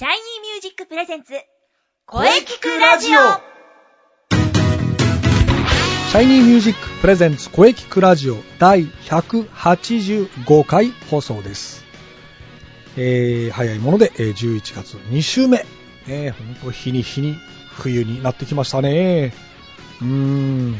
[0.00, 1.34] シャイニーミュージックプレゼンツ
[2.06, 3.20] 声キクラジオ
[6.08, 11.84] シャイニーミュージックプレゼンツ声キクラジオ第185回放送です。
[12.96, 15.66] えー、早いもので、えー11月2週目。
[16.06, 17.36] ね、ほんと日に日に
[17.74, 19.34] 冬になってきましたね。
[20.00, 20.76] うーん、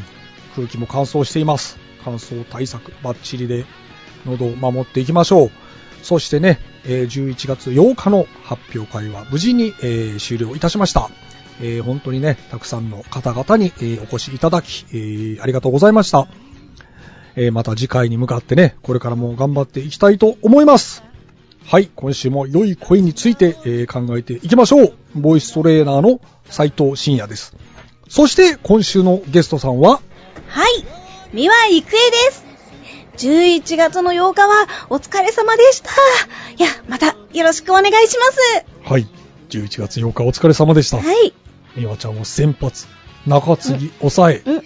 [0.55, 1.77] 空気も乾燥しています。
[2.03, 3.65] 乾燥対策バッチリで
[4.25, 5.51] 喉を守っていきましょう。
[6.01, 11.09] そしてね、え11月8日の発表会は無事に、え終了いたしました。
[11.61, 16.27] え本当にね、たくさんの方々に、えお越しいただき、ありがとうございました。
[17.35, 21.03] えまた次回に向かってね、これからも頑張っていきたいと思います。
[21.65, 24.93] はい、今週も良い声について、え考えていきましょう。
[25.15, 27.55] ボイストレーナーの斉藤慎也です。
[28.09, 30.01] そして今週のゲストさんは、
[30.47, 30.85] はい、
[31.31, 31.87] 三輪郁恵で
[32.31, 32.50] す。
[33.17, 35.89] 11月の8日はお疲れ様でした。
[36.57, 38.65] いや、またよろしくお願いします。
[38.83, 39.07] はい、
[39.49, 40.97] 11月8日お疲れ様でした。
[40.97, 41.33] はい。
[41.75, 42.87] 美和ちゃんは先発、
[43.27, 44.61] 中継ぎ、抑え、うん。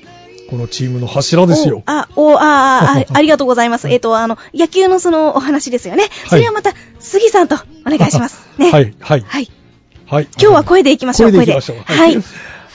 [0.50, 1.80] このチームの柱ですよ。
[1.88, 3.90] おあ、お、あ、あ、あ ありがとうございます。
[3.90, 6.06] えっと、あの、野球のそのお話ですよね。
[6.28, 8.48] それはまた、杉さんとお願いします。
[8.58, 8.70] ね。
[8.72, 9.52] はい、はい、はい。
[10.06, 10.28] はい。
[10.40, 11.78] 今日は声でいきましょう、声でいきましょう。
[11.84, 12.14] はい。
[12.14, 12.24] い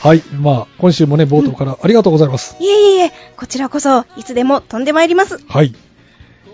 [0.01, 0.23] はい。
[0.33, 2.57] まあ、今週もね、冒頭からありがとうございます。
[2.59, 5.39] えいえいえ、こちらこそ、いつでも飛んでまいります。
[5.49, 5.75] はい。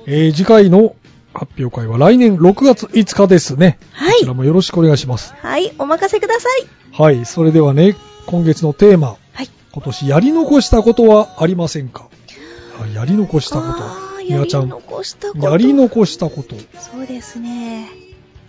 [0.06, 0.94] えー、次回の
[1.34, 3.78] 発表会は来年6月5日ですね。
[3.90, 5.34] はいこちらもよろしくお願いします。
[5.34, 6.66] はい、お任せください。
[6.92, 7.26] はい。
[7.26, 9.16] それではね、今月のテーマ。
[9.32, 9.50] はい。
[9.72, 12.08] 今年やり残したことはありませんか？
[12.80, 13.96] あやり残したことあ。
[14.20, 14.68] ーやりみわちゃん。
[14.68, 15.50] 残したこと。
[15.50, 16.54] やり残したこと。
[16.78, 17.88] そうですね。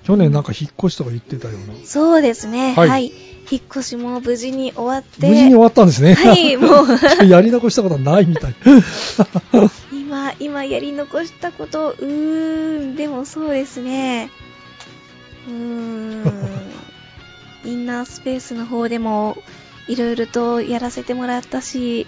[0.04, 1.74] 去年なんか引っ越しとか言ってたような。
[1.86, 2.76] そうですね。
[2.76, 3.14] ははいい。
[3.50, 5.28] 引っ越しも無事に終わって。
[5.28, 6.16] 無事に終わったんですね。
[6.16, 6.88] はいもう
[7.26, 8.56] やり残したことはないみたい。
[9.92, 14.30] 今、今やり残したこと、うーん、でもそうですね。
[15.48, 16.24] うーん。
[17.66, 19.38] インナースペースの方でも、
[19.88, 22.08] いろいろとやらせてもらったし、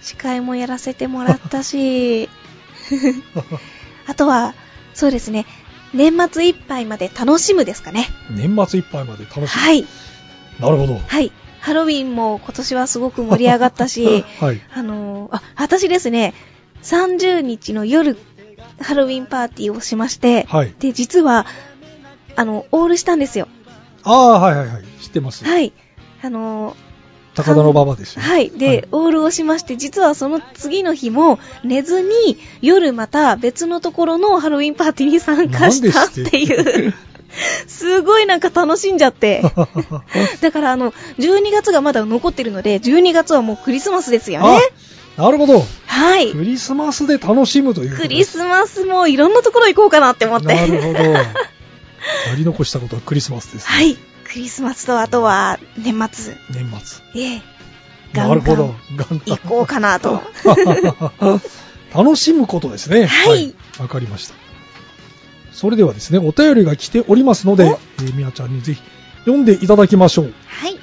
[0.00, 2.28] 司会もやらせてもらったし、
[4.06, 4.54] あとは、
[4.94, 5.46] そうですね、
[5.94, 8.08] 年末いっぱいまで楽しむですかね。
[8.30, 9.46] 年末いっぱいまで楽しみ。
[9.46, 9.86] はい。
[10.60, 10.98] なるほど。
[10.98, 11.32] はい。
[11.60, 14.60] ハロウィンも今年はすごく盛り上がったし、 はい。
[14.74, 16.34] あのーあ、私ですね、
[16.82, 18.16] 30日の夜、
[18.80, 20.74] ハロウィンパーティーをしまして、はい。
[20.78, 21.46] で、実は、
[22.36, 23.48] あの、オールしたんですよ。
[24.02, 24.84] ああ、はいはいはい。
[25.02, 25.44] 知ってます。
[25.44, 25.72] はい。
[26.22, 26.74] あのー
[27.32, 28.22] 高田の馬場ですよ。
[28.22, 28.50] はい。
[28.50, 36.92] で、はいオールをしまして、実はその次の日も寝ずに、夜また別のところのハロウィンパーティーに参加したっていう。
[37.66, 39.42] すごいなんか楽しんじゃって。
[40.40, 44.60] だからあの、12月がまだ残ってるので、12月はもうクリスマスですよね。
[45.16, 45.64] あ、なるほど。
[45.86, 46.32] はい。
[46.32, 48.08] クリスマスで楽しむというク。
[48.08, 50.46] リスマスもいろんなところ行こうかなって思って。
[50.46, 51.02] なるほど。
[51.12, 51.24] や
[52.36, 53.74] り残したことはクリスマスです、ね。
[53.74, 53.96] はい。
[54.24, 56.36] クリスマスとあとは年末。
[56.50, 57.22] 年末。
[57.22, 57.42] ええ。
[58.12, 58.74] なるほど。
[58.90, 60.22] 元行こうかなと。
[60.44, 61.40] 旦
[61.94, 63.06] 楽しむことですね。
[63.06, 64.34] はいわ、かりました。
[65.60, 68.82] それではですね、お便りが来ておりますので、おえー、みやちゃんにぜひ
[69.26, 70.32] 読んでいただきましょう。
[70.46, 70.78] はい。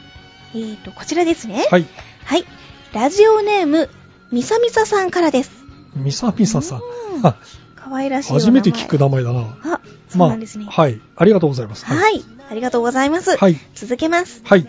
[0.53, 1.67] えーと、こちらですね。
[1.71, 1.85] はい。
[2.23, 2.45] はい。
[2.93, 3.89] ラジオネーム、
[4.31, 5.65] みさみささんからです。
[5.95, 6.81] みさみささん。
[7.15, 7.37] うんあ
[7.75, 9.57] 可愛らしい初前めて聞く名前だな。
[9.63, 10.67] あ、そうなんですね。
[10.69, 11.01] はい。
[11.15, 11.83] ありがとうございます。
[11.83, 12.23] はい。
[12.47, 13.35] ありがとうございます。
[13.35, 13.55] はい。
[13.73, 14.43] 続けます。
[14.45, 14.67] はい。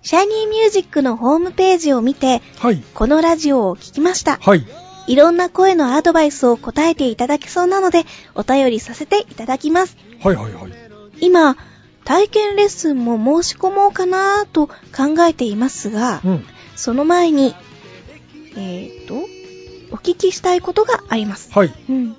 [0.00, 2.82] シャイニーミュージックのホームページを見て、はい。
[2.94, 4.38] このラジオを聞きました。
[4.40, 4.66] はい。
[5.06, 8.04] いろんな声のアドバイスを答えていただけそうなので、
[8.34, 9.96] お便りさせていただきます。
[10.22, 10.36] はい。
[10.36, 10.52] はい。
[10.52, 10.72] はい。
[11.20, 11.56] 今、
[12.04, 14.74] 体験レッスンも申し込もうかなと考
[15.28, 16.44] えていますが、うん。
[16.76, 17.54] その前に、
[18.56, 19.14] えーと、
[19.90, 21.50] お聞きしたいことがあります。
[21.52, 21.72] はい。
[21.88, 22.16] うん。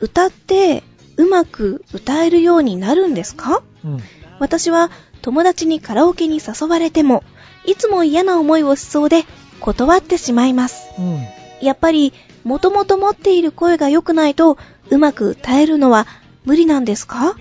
[0.00, 0.82] 歌って、
[1.16, 3.62] うまく歌えるようになるんですか？
[3.84, 4.00] うん。
[4.38, 7.24] 私は友達にカラオケに誘われても、
[7.66, 9.24] いつも嫌な思いをしそうで
[9.60, 10.88] 断ってしまいます。
[10.98, 11.26] うん。
[11.60, 12.12] やっぱり、
[12.44, 14.56] もともと持っている声が良くないと、
[14.90, 16.06] うまく歌えるのは
[16.44, 17.36] 無理なんですか？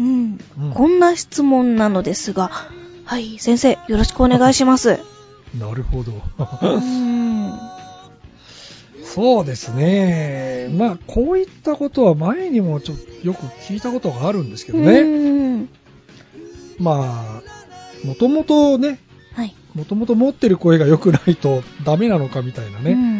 [0.00, 2.50] うん、うんこんな質問なのですが、
[3.04, 4.98] はい、先生、よろしくお願いします。
[5.58, 6.12] なるほど。
[6.62, 7.52] うん。
[9.04, 10.68] そうですね。
[10.76, 15.00] まあ、こういったことは前にもちょっとよく聞いたことがあるんですけどね。
[15.00, 15.04] う
[15.58, 15.68] ん。
[16.78, 17.40] ま
[18.02, 18.98] あ、もともとね、
[19.34, 19.54] はい。
[19.74, 22.92] もともと持ってる声が良くないとダメなのかみたいなね。
[22.92, 23.13] うん。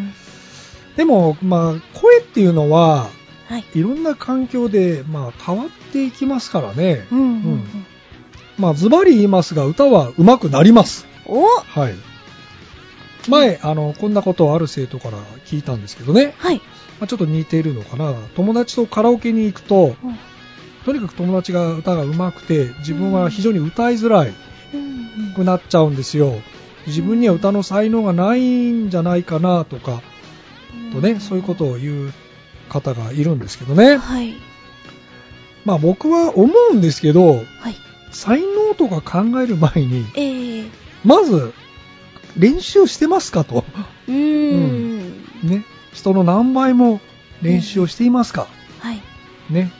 [0.96, 3.08] でも、まあ、声っていうのは、
[3.46, 3.64] はい。
[3.74, 7.06] いろんな環境で、まあ、変わっていきますからね。
[7.10, 7.20] うん。
[7.20, 7.86] うん。
[8.58, 11.06] まあ、ズバリ言いますが、歌は上手くなります。
[11.26, 11.94] おはい。
[13.28, 16.34] 前、あの、こんなことをある生徒から聞いたんですけどね。
[16.38, 16.56] はい。
[17.00, 18.14] まあ、ちょっと似ているのかな。
[18.34, 20.18] 友達とカラオケに行くと、うん
[20.84, 24.34] とにかく友達が歌が上手くて、自分は非常に歌いづらい
[24.74, 26.34] うんくなっちゃうんですよ。
[26.86, 30.02] 自分には歌の才能がないんじゃないかなとか、
[30.92, 32.12] とね、そういうことを言う
[32.68, 33.96] 方がいるんですけどね。
[33.96, 34.34] はい。
[35.64, 37.44] まあ僕は思うんですけど、はい。
[38.10, 40.64] 才能とか考える前に、ええ
[41.04, 41.52] まず、
[42.36, 43.64] 練習してますかと。
[44.08, 45.24] うーん。
[45.42, 45.64] ね。
[45.92, 47.00] 人の何倍も
[47.42, 48.46] 練習をしていますか。
[48.80, 49.02] はい。
[49.50, 49.70] ね。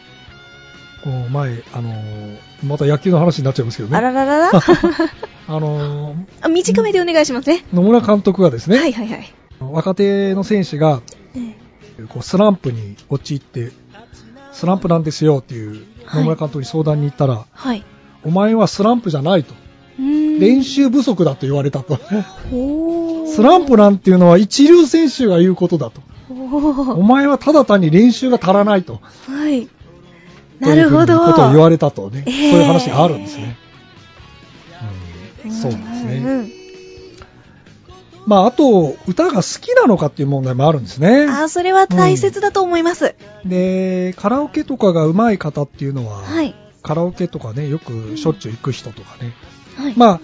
[1.02, 3.96] こう前、あのーまた野球の話になっちゃいますけどね。
[3.96, 4.50] あらららら
[5.49, 7.64] あのーあ短めでお願いしますね。
[7.75, 9.35] 野村監督がですね、はいはいはい。
[9.75, 11.03] 若手の選手が
[11.35, 13.73] えこうスランプに陥って、
[14.53, 17.85] スランプなんですよっていうはい野村監督に相談に行ったら、はい。
[18.25, 19.55] お前はスランプじゃないと。
[19.99, 21.99] 練習不足だと言われたと。
[23.26, 26.00] スランプなんていうのは一流選手が言うことだと。
[26.29, 29.00] ほおー前はただ単に練習が足らないと。
[29.27, 29.69] はい。
[30.61, 31.06] なるほど。
[31.06, 33.56] ということを言われたとね、えーそういう話があるんですね。
[35.44, 36.20] うんそうですんね。
[36.20, 36.64] ん
[38.26, 41.25] まあ、あと、歌が好きなのかっていう問題もあるんですね。
[41.25, 43.15] あー、それは大切だと思います。
[43.44, 46.55] で、カラオケとかが上手い方っていうのは、はい。
[46.82, 49.32] カラオケとかね、よくしょっちゅう行く人とかね、
[49.76, 49.94] はい。
[49.97, 50.21] まあ、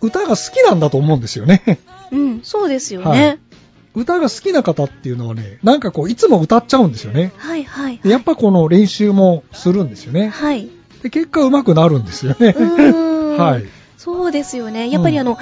[0.00, 1.62] 歌が好きなんだと思うんですよね。
[2.12, 3.38] うん、そうですよはいね。
[3.94, 7.32] 歌が好きな方っていうのはね、なんかこう、いつも歌っちゃうんですよね。
[7.36, 7.98] はいはい。
[7.98, 10.28] でやっぱこの練習もするんですよね。
[10.28, 10.68] はい。
[11.02, 12.54] で、結果上手くなるんですよね。
[12.56, 13.64] うーん はい。
[13.96, 14.90] そうですよね。
[14.90, 15.36] やっぱりあの、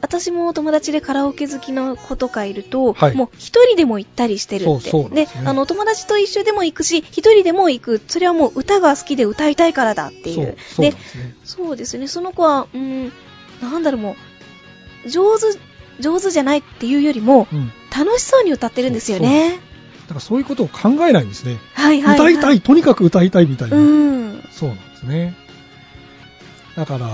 [0.00, 4.90] 私も友達でカラオケ好きの子とかいると、はいもう一人でも行ったりしてるって。
[5.10, 8.00] ですねあの、友達と一緒でも行くし、一人でも行く。
[8.06, 10.56] それはもう歌が好きで歌いたいからだっていう。
[10.74, 10.96] そう、でね。
[11.44, 12.08] そうですね。
[12.08, 13.12] その子は、うん、
[13.60, 14.16] なんだろうも
[15.04, 15.46] う、上手、
[16.00, 17.72] 上手じゃないっていうよりも、うん。
[17.96, 19.58] 楽しそうに歌ってるんですよね。
[20.02, 21.58] だからそういうことを考えないんですね。
[21.74, 22.32] はいはい、はい。
[22.34, 23.76] 歌いたい、とにかく歌いたいみたいな。
[23.76, 24.44] うん。
[24.50, 25.34] そうなんですね。
[26.76, 27.08] だから、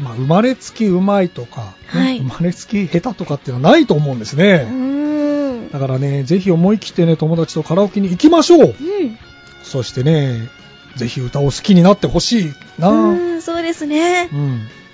[0.00, 4.64] まあ、生まれつきうまいとか、ねはい生まれつき下手とかっていうのはないと思うんですうね。
[4.64, 5.70] ん。
[5.70, 8.60] だからね、ぜひ思い切ってね、友達とカラオケに行きましょう。
[8.60, 9.18] うん。
[9.62, 10.48] そしてね、
[10.96, 12.90] ぜひ歌を好きになってほしいな。
[12.90, 13.36] ううん。
[13.36, 14.28] ん、そうですね。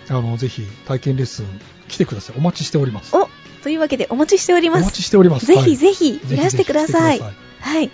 [0.08, 1.46] あの、ぜひ体験レッスン
[1.88, 2.36] 来てください。
[2.38, 3.16] お待ちしております。
[3.16, 3.28] お、
[3.62, 4.82] というわけでお待ちしております。
[4.82, 5.46] お待ちしております。
[5.46, 7.18] ぜはいひぜひいらしてください。
[7.18, 7.24] ぜ
[7.60, 7.90] はい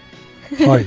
[0.66, 0.86] はい。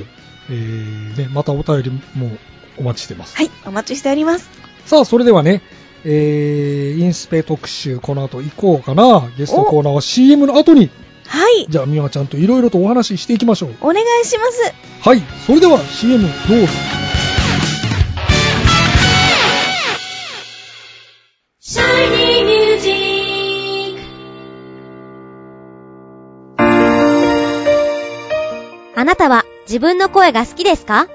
[0.49, 2.37] えー、ね、またお便りも
[2.77, 3.37] お待ちしてます。
[3.37, 4.49] はい、お待ちしております。
[4.85, 5.61] さあ、それではね、
[6.05, 9.29] えー、インスペ特集、この後行こうかな。
[9.37, 10.89] ゲストコーナーは CM の後に、
[11.27, 13.75] はい、じゃあ、みわちゃんといろいろとお話ししていきましょう。
[13.81, 14.73] お願いします。
[15.01, 16.67] はい、それでは CM どうぞ。
[21.59, 23.95] シャイニーミュージッ
[28.93, 31.07] クあなたは自分の声が好きですか？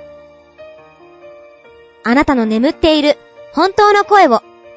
[2.05, 3.19] あなたの眠っている
[3.53, 4.43] 本当の声を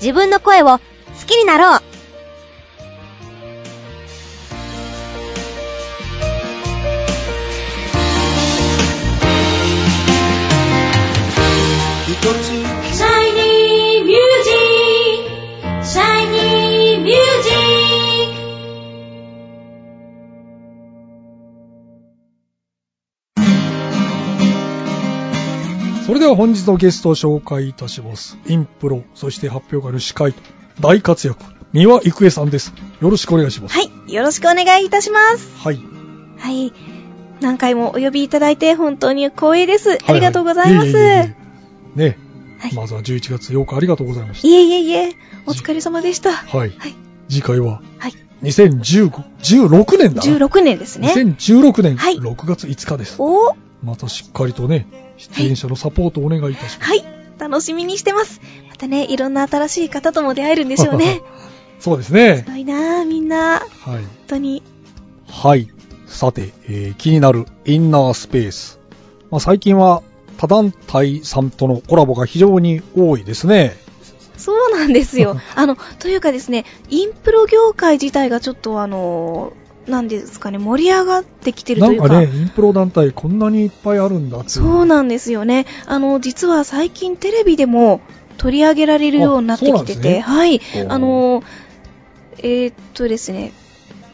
[0.00, 0.80] 自分の声を好
[1.26, 1.80] きになろう。
[12.28, 14.50] シャイニーミュージ
[15.24, 17.27] ックシャイニーミュージッ
[26.08, 28.38] それでは本日のゲストを紹介いたします。
[28.46, 30.40] インプロ、そして発表会の司会と
[30.80, 32.72] 大活躍、三輪郁恵さんです。
[33.02, 33.74] よろしくお願いします。
[33.74, 35.54] はい、よろしくお願いいたします。
[35.58, 35.78] はい。
[36.38, 36.72] はい。
[37.42, 39.98] 何回もお呼びいただいて本当に光栄です。
[40.06, 40.96] ありがとうございます。
[40.96, 42.18] はいはいいえいえいえね、
[42.58, 45.12] はいまずは11月8日ありがとうございましいえいえいえ、
[45.44, 46.30] お疲れ様でした。
[46.30, 46.36] た。
[46.56, 46.70] はい。
[46.70, 46.94] はい。
[47.28, 48.14] 次回ははい。
[48.44, 49.10] 2015
[49.40, 50.38] 16年だな。
[50.38, 51.12] 16年ですね。
[51.14, 53.16] 2016年はい6月5日です。
[53.18, 56.90] おーまたしっかりとね、出演者のサポートをお願いいたします。
[56.90, 57.04] はい。
[57.38, 58.40] 楽しみにしてます。
[58.68, 61.22] またね、いろんな新しい方とも出会えるんでしょうね。
[61.78, 62.50] そうですねす。
[62.50, 63.60] ごいなぁ、みんな。
[63.60, 63.64] はい。
[63.86, 64.62] 本当に。
[65.28, 65.68] はい。
[66.06, 68.80] さて、えー気になるインナースペース。
[69.30, 70.02] まあ、最近は
[70.38, 73.76] 他団体さんとのコラボが非常に多いですね。
[74.36, 75.36] そうなんですよ。
[75.54, 79.52] あの、というかですね、インプロ業界自体がちょっとあの、
[79.88, 82.08] なんですかね、盛り上がってきてるというか。
[82.08, 84.42] なんかね、インプロ団体こんなにいっぱいあるんだ。
[84.46, 85.66] そうなんですよね。
[85.86, 88.00] あの、実は最近テレビでも
[88.36, 91.42] 取り上げられるようになってきてて、ねはいあの、
[92.38, 93.52] えーっとですね、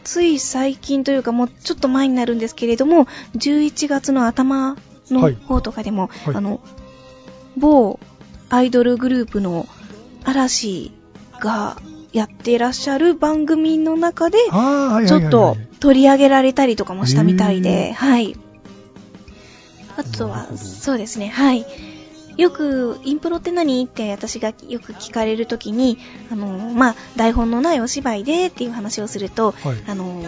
[0.03, 3.05] つい最近というかもうちょっと前になるんですけれども、
[3.35, 4.77] 11月の頭
[5.09, 6.59] のはい方とかでも、はいあの、
[7.57, 7.99] 某
[8.49, 9.67] アイドルグループの
[10.23, 10.91] 嵐
[11.39, 11.77] が
[12.15, 14.37] やっていらっしゃる番組の中で。
[14.37, 18.37] ちょっと取り上げられたりとかもしたみたいへで、はい。
[19.97, 21.65] あとはそうですね、はい。
[22.37, 23.83] よく、インプロって何？
[23.85, 25.97] って私がよく聞かれるときに、
[26.31, 29.83] あの、まあ、台本のないお芝居でっていう話をすると、はい。
[29.87, 30.23] あの、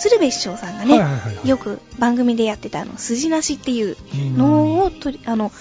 [0.00, 1.48] 鶴瓶師匠さんがはいね、はいはいはい。
[1.48, 4.36] よく番組でやってたあの、筋なしっていううん。
[4.38, 5.52] のを取り、あの、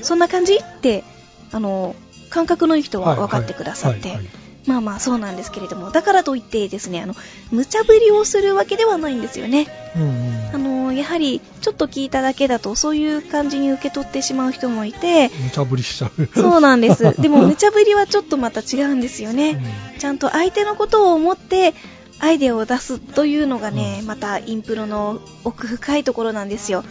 [0.00, 0.54] そんな感じ？
[0.54, 1.02] って、
[1.50, 1.96] あの、
[2.30, 4.28] 感覚のいい人は分かってくださって、はいはい
[4.66, 7.14] まあまあそうなんですけれども、だからといってですね、あの、
[7.50, 9.66] 無茶ぶりをするわけではないんですよね。
[9.96, 16.28] うんうんあの、やはり、ちょっと聞いただけだと、そういう感じに受け取ってしまう人もいて、無茶ぶりしちゃう。
[16.34, 17.14] そうなんです。
[17.20, 19.60] でも、無茶ぶりはちょっとまた違うんですよね。
[19.96, 21.74] うちゃんと相手のことを思って、
[22.20, 26.80] アイデアを出すというのがね、またインプロの奥深いところなんですよ。
[26.80, 26.84] ん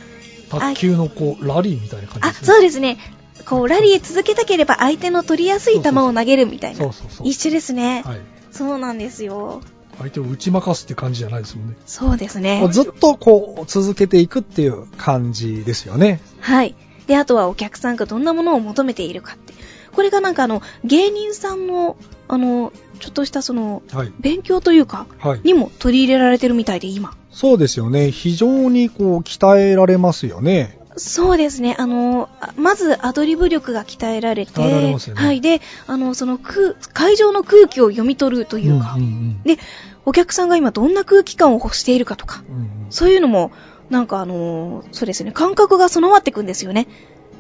[0.50, 2.48] 卓球のこう、ラリーみたいな感じあ、ですね。
[2.48, 2.98] そうですね。
[3.46, 6.94] こう、ラリー続けたければ相手の取りやすい球を投げるみたいなそう。
[6.94, 7.28] そうそう。
[7.28, 8.04] 一緒ですね。
[8.06, 8.22] はい。
[8.52, 9.62] そうなんですよ。
[9.98, 11.76] 相手を打ち負かすって感じじゃないですもんね。
[11.86, 12.68] そうですね。
[12.72, 16.20] ずっとこう、続けていくっていう感じですよね。
[16.40, 16.76] はい。
[17.08, 19.54] で、あとはお客さんがどんなものを求めているかって。
[19.92, 21.98] これがなんかあの、芸人さんの、
[22.28, 24.14] あの、ちょっとしたその、はい。
[24.20, 25.42] 勉強というか、はい。
[25.44, 27.16] にも取り入れられてるみたいで、今。
[27.32, 28.12] そうですよね。
[28.12, 30.80] 非常にこう、鍛えられますよね。
[30.98, 31.76] そうですね。
[31.78, 35.42] あの、あまずアドリブ力が鍛えられて、れねはい。
[35.42, 39.58] で、あの、その空、会場の空気を読み取るというか、うんうんで、
[40.06, 42.56] お客さんが今どんな空気感を欲しているかとか、うん。
[42.56, 43.52] うんうんそういうのも、
[43.90, 46.88] なんかあの、そうですね、感覚が備わっていくんですよね。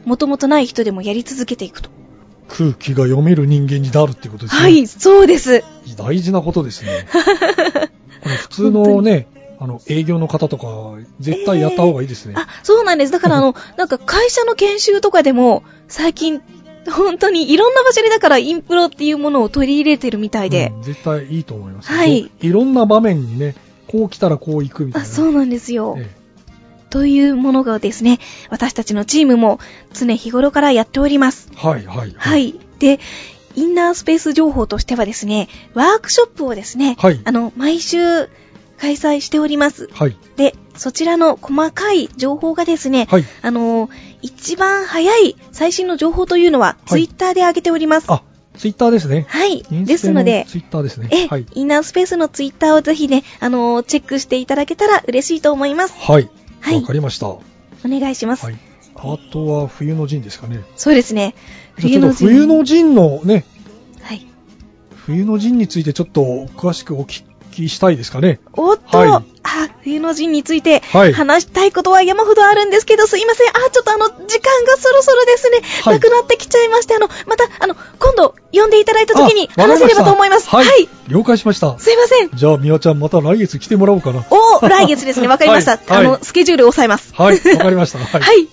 [0.05, 1.89] もともとない人でもやり続けていくと。
[2.47, 4.61] 空気が読める人間になるっていうことですね。
[4.61, 5.63] はい、そうです。
[5.97, 7.07] 大事なことですね。
[8.23, 9.27] これ普通のね、
[9.59, 10.67] あの、営業の方とか、
[11.19, 12.35] 絶対やった方がいいですね。
[12.37, 13.11] あ、そうなんです。
[13.11, 16.41] だからあの、 なんか会社の研修とかでも、最近、
[16.89, 20.73] 本当にいろんな場所でだからインプロっていうものを取り入れてるみたいで。
[20.75, 21.89] うん絶対いいと思います。
[21.89, 23.55] はいいろんな場面にね、
[23.87, 25.09] こう来たらこう行くみたいあ、な。
[25.09, 25.95] そうなんですよ。
[25.97, 26.09] え
[26.89, 28.19] というものがですね、
[28.51, 29.59] 私たちのチームも
[29.93, 31.49] 常日頃からやっております。
[31.51, 32.13] えはいはい。
[32.15, 32.37] は。
[32.37, 32.59] い。
[32.77, 32.99] で、
[33.55, 38.29] インナースペース情報としてはですね、ワークショップをですね、はいあの、毎週
[38.83, 39.87] 開催しております。
[39.93, 40.17] はい。
[40.35, 43.23] で、そちらの細かい情報がですね、はい。
[43.41, 43.89] あの、
[44.21, 48.11] 一番早い最新の情報というのは、はいツイッターで上げております。
[48.11, 48.23] あ、
[48.57, 49.25] ツイッターですね。
[49.29, 49.63] はい。
[49.85, 51.07] ですので、ツイッターですね。
[51.13, 51.45] え、はい。
[51.53, 55.93] インナースペースのツイッターをぜひね、あのチェックしていただけたら嬉しいと思います。
[55.97, 56.29] はい。
[56.59, 57.27] はいわかりました。
[57.29, 57.39] は
[57.85, 58.51] お願いします。
[58.51, 58.55] い。
[58.97, 60.61] あとは冬の陣ですかね。
[60.75, 61.35] そうですね。
[61.79, 63.45] じゃあちょっと陣冬の陣のね、
[64.01, 64.27] はい。
[65.05, 66.21] 冬の陣についてちょっと
[66.57, 67.23] 詳しくお聞
[67.53, 68.39] きしたいですかね？
[68.53, 73.49] おっと、はいあ、冬の陣についてはい話したいことは山ほどあるんですけど、すいません。
[73.49, 80.49] あ、ちょっとあの、時間がそろそろですね、はいなくなってきちゃいまして、あの、また、あの、今度、呼んでいただいた時に話せればと思います。
[80.49, 80.65] はい。
[80.65, 80.89] はい。
[81.07, 81.77] 了解しました。
[81.77, 82.29] すいません。
[82.33, 84.25] じゃあ、みわちゃんまた来月来てもらおうかな。
[84.29, 85.27] おー、来月ですね。
[85.27, 85.79] わかりました。
[85.89, 87.13] あの、スケジュールを抑えます。
[87.13, 87.35] はい。
[87.35, 87.99] わかりました。
[87.99, 88.21] はい。
[88.21, 88.47] はい。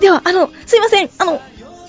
[0.00, 1.10] では、あの、すいません。
[1.18, 1.40] あの、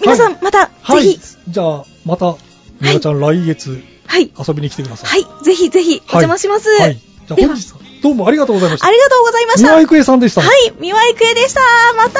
[0.01, 1.03] 皆さん、また、はい。
[1.03, 1.19] ぜひ、
[1.49, 2.35] じゃあ、また、
[2.81, 4.31] みわちゃん来月はい。
[4.47, 5.23] 遊びに来てください。
[5.23, 5.43] はい。
[5.43, 6.69] ぜひぜひ、お邪魔します。
[6.69, 6.95] はい。
[6.95, 8.87] じゃあ、では本日はどうもありがとうございました。
[8.87, 9.67] ありがとうございました。
[9.67, 10.41] は三輪郁恵さんでした。
[10.41, 10.73] い。
[10.79, 11.61] 三輪郁恵でした。
[11.97, 12.19] また、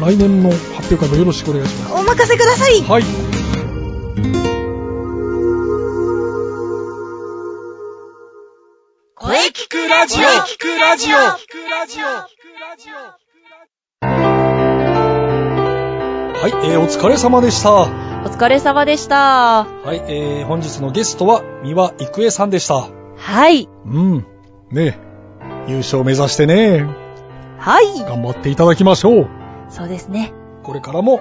[0.00, 1.94] 来年の発表会もよろしくお願いします。
[1.94, 2.80] お任せください。
[2.82, 3.04] はい。
[9.14, 11.16] 声聞くラジオ聞くラジオ
[16.38, 18.15] はい、えー、お疲れ様でした。
[18.26, 19.66] はお疲れ様でした。
[19.92, 22.88] い、えー、本日のゲストは三輪郁恵さんでした。
[23.16, 23.68] はい。
[23.86, 24.26] うん。
[24.70, 24.98] ね
[25.68, 26.84] 優勝目指してね、
[27.58, 28.00] はい。
[28.00, 29.28] 頑張っていただきましょう。
[29.68, 30.32] そうですね。
[30.64, 31.20] これからも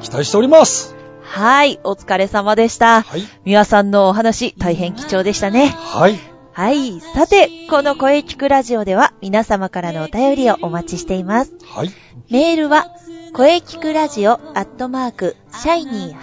[0.00, 0.96] 期待しております。
[1.22, 1.80] はい。
[1.84, 3.02] お疲れ様でした。
[3.02, 3.22] はい。
[3.44, 5.68] みわさんのお話、大変貴重でしたね。
[5.68, 6.18] はい。
[6.52, 7.00] はい。
[7.00, 11.52] さて、この声聞くラジオでは皆様からのお便りをお待ちしています。
[11.64, 11.90] はい。
[12.30, 12.86] メールは、
[13.32, 16.18] 声聞くラジオアットマーク、シャイニー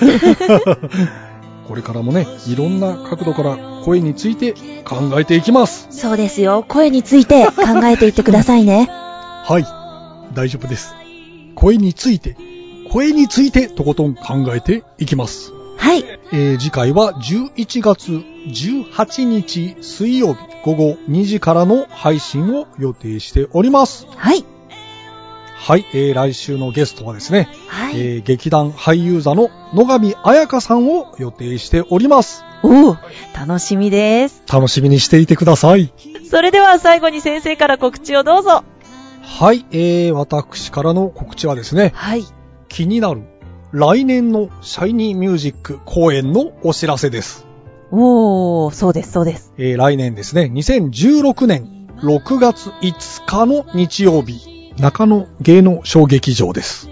[1.68, 5.86] これからもね、いろんな角度から声について考えていきます。
[5.90, 6.64] そうですよ。
[6.66, 7.52] 声について考
[7.84, 8.88] えていってくださいね。
[9.44, 9.66] はい。
[10.34, 10.94] 大丈夫です。
[11.54, 12.36] 声について、
[12.90, 15.52] 声についてとことん考えていきます。
[15.78, 16.04] はい。
[16.32, 24.06] えー次回は11月18日水曜日午後2時からの配信を予定しております。
[24.16, 24.44] はい。
[25.54, 28.00] はい、えー来週のゲストはですね、はい。
[28.00, 32.44] えー劇団俳優座の野上彩香さんを予定しております。
[32.62, 32.96] おお、
[33.34, 34.42] 楽しみです。
[34.52, 35.92] 楽しみにしていてください。
[36.28, 38.64] それでは最後に先生から告知をどうぞ。
[39.22, 42.24] はい、えー、私からの告知はですね、はい。
[42.68, 43.22] 気になる
[43.72, 47.46] 来年のシャイニーミュージック公演のお知らせです。
[47.90, 49.52] おー、そうです、そうです。
[49.58, 56.88] えー来年ですね、2016年6月5日の日曜日、中野芸能小劇場です。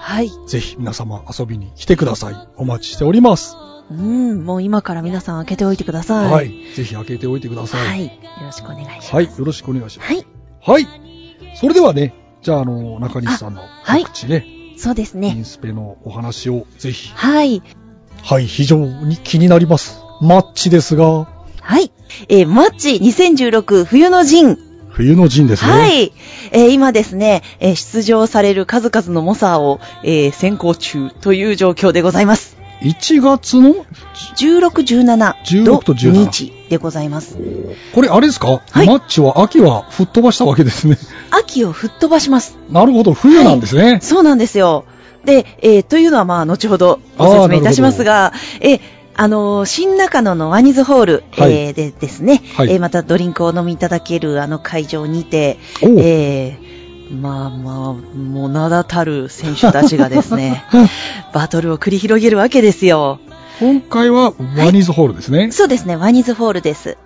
[0.00, 0.30] はい。
[0.46, 2.34] ぜひ皆様遊びに来てください。
[2.56, 3.56] お待ちしております。
[3.90, 6.32] うん、もう今から皆さん開けておいてください。
[6.32, 6.48] はい。
[6.74, 7.86] ぜひ開けておいてください。
[7.86, 8.06] はい。
[8.06, 8.12] よ
[8.46, 9.14] ろしくお願いします。
[9.14, 9.24] はい。
[9.24, 10.12] よろしくお願いします。
[10.14, 10.26] はい。
[10.62, 10.86] はい。
[11.56, 15.28] それではね、じゃあ、あの、中西さんのはい告知ね、そうですね。
[15.28, 17.12] インスペのお話をぜひ。
[17.14, 17.62] はい。
[18.22, 20.00] はい、非常に気になります。
[20.20, 21.28] マッチですが、
[21.60, 21.90] はい。
[22.28, 24.58] えーマッチ2016冬の陣。
[24.90, 25.72] 冬の陣ですね。
[25.72, 26.12] はい。
[26.52, 32.56] えー今ですね、えー出場される数々の猛者を、えー先行中という状況でございます。
[32.82, 33.74] 1月の、
[34.36, 37.38] 16、17 16と17日でございます。
[37.94, 40.98] これあれですか、はいマッチは秋は吹っ飛ばしたわけですね。
[41.30, 42.58] 秋を吹っ飛ばします。
[42.70, 44.00] なるほど、冬なんですね。
[44.02, 44.84] そうなんですよ。
[45.24, 48.80] で、えーというのはまあ、後ほどご説明いたしますが、えー
[49.16, 56.74] あのー新中野のワニズホール、はいえーでですね、はいえーまたドリンクをお飲みいただけるあの会場にて、えー
[57.20, 60.64] まあまあ、もう名だたる選手たちがですね、
[61.32, 63.20] バトルを繰り広げるわけですよ。
[63.60, 65.50] 今回はワニズホールですね。
[65.52, 66.96] そうですね、ワニズホールです。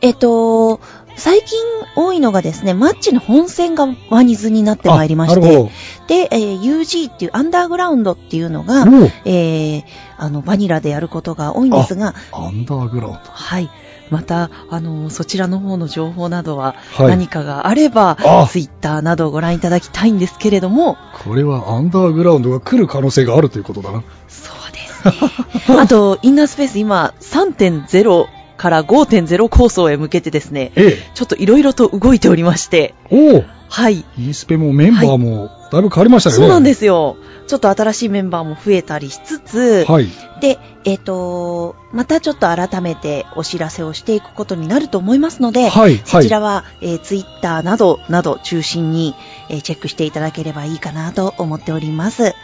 [0.00, 0.80] えっと、
[1.16, 1.58] 最近
[1.96, 5.70] 多いのがですね、マッチの本戦がワニズになってまいりまして、
[6.08, 8.84] で、えー UG っていうアンダーグラウンドっていうのが、
[9.24, 9.84] えー
[10.16, 13.20] あの、バニラでやることが多いんですが、アンダーグラウンド。
[13.24, 13.70] はい。
[14.10, 24.02] また、あの、そちらの方の情報などは、はい何かがあれば、あツイッターなどをご覧いただきたいんですけれども、これはアンダーグラウンドが来る可能性があるということだな。
[24.28, 24.59] そ。
[25.78, 31.10] あと、インナースペース今、3.0から5.0構想へ向けてですね、ええ。
[31.14, 34.04] ちょっといろいろと動いておりまして、おおはい。
[34.18, 36.40] インスペもメンバーもだいぶ変わりましたよね。
[36.40, 37.16] そうなんですよ。
[37.46, 40.08] ちょっと新しいメンバーも増えたりしつつ、はい。
[40.40, 45.98] で、えっ、と、またちょっと改めてお知らせをしていくことになると思いますので、はい。
[46.04, 49.14] そちらは、えツイッターなど、など中心に、
[49.48, 52.34] えーチェックしていただければいいかなと思っております。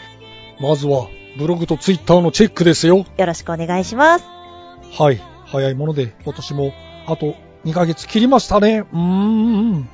[0.60, 3.04] まずは、ブログとツイッターのチェックですよ。
[3.16, 4.24] よろしくお願いします。
[4.92, 5.20] はい。
[5.44, 6.72] 早いもので、今年も、
[7.06, 8.84] あと2ヶ月切りましたね。
[8.92, 9.88] うーん。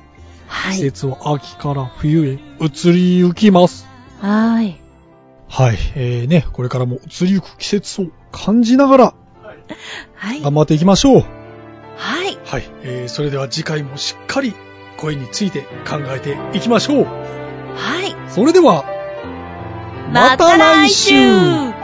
[0.47, 0.75] はい。
[0.75, 3.87] 季節は秋から冬へ移りゆきます。
[4.21, 4.79] はい。
[5.49, 5.77] はい。
[5.95, 9.13] えーね、これからも移りゆく季節を感じながら
[10.15, 10.41] はい。
[10.41, 11.21] 頑張っていきましょう。
[11.97, 12.37] はい。
[12.45, 12.63] はい。
[12.83, 14.53] えー、それでは次回もしっかり
[14.97, 17.03] 声について考えていきましょう。
[17.05, 18.31] はい。
[18.31, 18.85] それでは、
[20.13, 21.82] また来週。